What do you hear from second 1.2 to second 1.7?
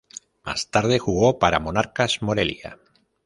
para